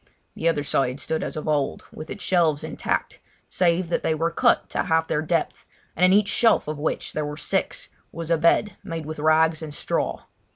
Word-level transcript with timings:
The 0.33 0.49
other 0.49 0.63
side 0.63 0.99
stood 0.99 1.21
as 1.23 1.37
of 1.37 1.47
old, 1.47 1.85
with 1.93 2.09
its 2.09 2.23
shelves 2.23 2.63
intact, 2.63 3.19
save 3.47 3.89
that 3.89 4.01
they 4.01 4.15
were 4.15 4.31
cut 4.31 4.67
to 4.71 4.81
half 4.85 5.07
their 5.07 5.21
depth, 5.21 5.67
and 5.95 6.03
in 6.03 6.11
each 6.11 6.27
shelf 6.27 6.67
of 6.67 6.79
which 6.79 7.13
there 7.13 7.23
were 7.23 7.37
six, 7.37 7.87
was 8.11 8.31
a 8.31 8.37
bed 8.39 8.77
made 8.83 9.05
with 9.05 9.19
rags 9.19 9.61
and 9.61 9.75
straw. 9.75 10.23